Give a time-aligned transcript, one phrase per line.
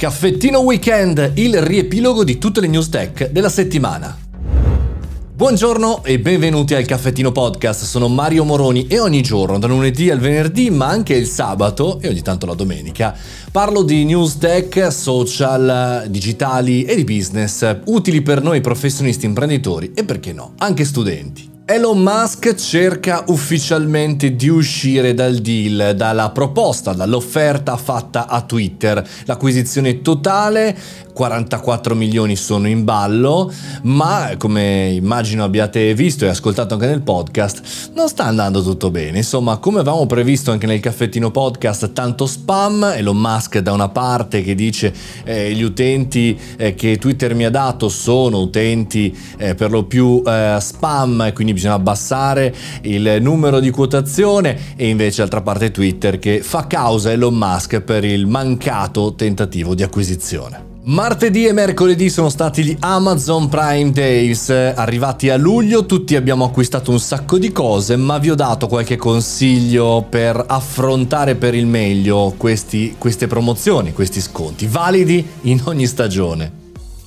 [0.00, 4.16] Caffettino Weekend, il riepilogo di tutte le news tech della settimana.
[5.34, 10.18] Buongiorno e benvenuti al Caffettino Podcast, sono Mario Moroni e ogni giorno, da lunedì al
[10.18, 13.14] venerdì, ma anche il sabato e ogni tanto la domenica,
[13.52, 20.04] parlo di news tech, social, digitali e di business, utili per noi professionisti imprenditori e
[20.04, 21.58] perché no, anche studenti.
[21.72, 29.08] Elon Musk cerca ufficialmente di uscire dal deal, dalla proposta, dall'offerta fatta a Twitter.
[29.26, 30.76] L'acquisizione totale
[31.12, 33.52] 44 milioni sono in ballo,
[33.82, 39.18] ma come immagino abbiate visto e ascoltato anche nel podcast, non sta andando tutto bene.
[39.18, 44.42] Insomma, come avevamo previsto anche nel caffettino podcast, tanto spam, Elon Musk da una parte
[44.42, 44.92] che dice
[45.24, 50.22] eh, gli utenti eh, che Twitter mi ha dato sono utenti eh, per lo più
[50.26, 56.40] eh, spam quindi bisogna abbassare il numero di quotazione e invece d'altra parte Twitter che
[56.42, 60.68] fa causa Elon Musk per il mancato tentativo di acquisizione.
[60.82, 66.90] Martedì e mercoledì sono stati gli Amazon Prime Days, arrivati a luglio tutti abbiamo acquistato
[66.90, 72.32] un sacco di cose ma vi ho dato qualche consiglio per affrontare per il meglio
[72.36, 76.59] questi, queste promozioni, questi sconti, validi in ogni stagione.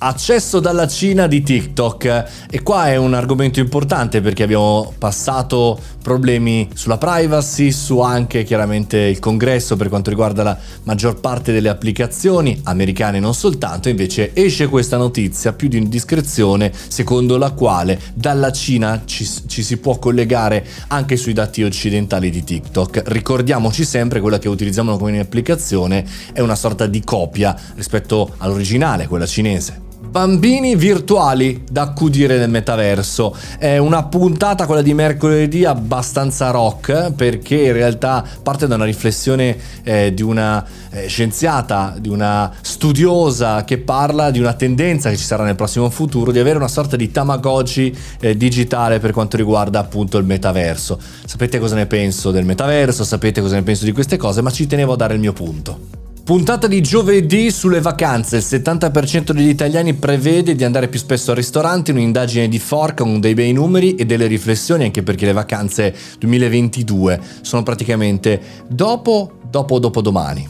[0.06, 6.68] Accesso dalla Cina di TikTok e qua è un argomento importante perché abbiamo passato problemi
[6.74, 12.60] sulla privacy, su anche chiaramente il congresso per quanto riguarda la maggior parte delle applicazioni
[12.64, 19.04] americane non soltanto, invece esce questa notizia più di indiscrezione secondo la quale dalla Cina
[19.06, 23.04] ci, ci si può collegare anche sui dati occidentali di TikTok.
[23.06, 29.26] Ricordiamoci sempre quella che utilizziamo come applicazione è una sorta di copia rispetto all'originale, quella
[29.26, 29.92] cinese.
[30.06, 33.36] Bambini virtuali da accudire nel metaverso.
[33.58, 39.58] È una puntata, quella di mercoledì, abbastanza rock perché in realtà parte da una riflessione
[39.82, 45.24] eh, di una eh, scienziata, di una studiosa che parla di una tendenza che ci
[45.24, 49.80] sarà nel prossimo futuro di avere una sorta di Tamagotchi eh, digitale per quanto riguarda
[49.80, 51.00] appunto il metaverso.
[51.26, 54.68] Sapete cosa ne penso del metaverso, sapete cosa ne penso di queste cose, ma ci
[54.68, 56.03] tenevo a dare il mio punto.
[56.24, 58.38] Puntata di giovedì sulle vacanze.
[58.38, 61.92] Il 70% degli italiani prevede di andare più spesso al ristorante.
[61.92, 67.20] Un'indagine di Forca con dei bei numeri e delle riflessioni, anche perché le vacanze 2022
[67.42, 70.48] sono praticamente dopo, dopo, dopo domani.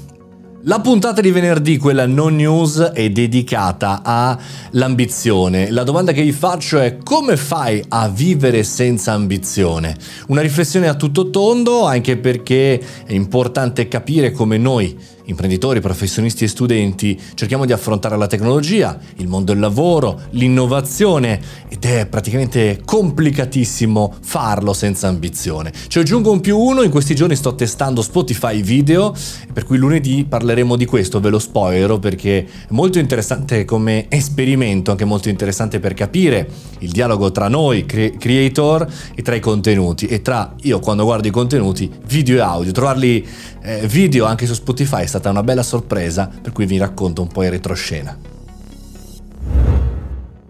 [0.65, 5.71] La puntata di venerdì, quella non news, è dedicata all'ambizione.
[5.71, 9.97] La domanda che vi faccio è come fai a vivere senza ambizione?
[10.27, 16.47] Una riflessione a tutto tondo, anche perché è importante capire come noi imprenditori, professionisti e
[16.47, 21.39] studenti cerchiamo di affrontare la tecnologia, il mondo del lavoro, l'innovazione
[21.69, 25.71] ed è praticamente complicatissimo farlo senza ambizione.
[25.87, 29.13] Ci aggiungo un più uno, in questi giorni sto testando Spotify video,
[29.51, 34.91] per cui lunedì parleremo di questo, ve lo spoilerò perché è molto interessante come esperimento,
[34.91, 36.47] anche molto interessante per capire
[36.79, 41.27] il dialogo tra noi cre- creator e tra i contenuti e tra io quando guardo
[41.27, 43.25] i contenuti video e audio, trovarli
[43.63, 47.43] eh, video anche su Spotify stata una bella sorpresa, per cui vi racconto un po'
[47.43, 48.17] in retroscena.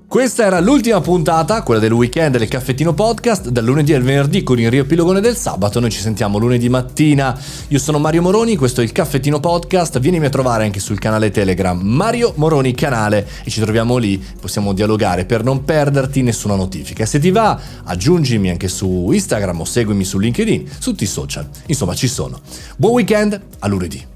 [0.07, 4.59] Questa era l'ultima puntata, quella del weekend del caffettino podcast, dal lunedì al venerdì con
[4.59, 5.79] il riepilogone del sabato.
[5.79, 7.38] Noi ci sentiamo lunedì mattina.
[7.69, 10.00] Io sono Mario Moroni, questo è il caffettino podcast.
[10.00, 14.72] Vienimi a trovare anche sul canale Telegram Mario Moroni canale e ci troviamo lì, possiamo
[14.73, 17.07] dialogare per non perderti nessuna notifica.
[17.07, 21.50] Se ti va, aggiungimi anche su Instagram o seguimi su LinkedIn, su tutti i social.
[21.66, 22.40] Insomma, ci sono.
[22.78, 24.12] Buon weekend, a lunedì.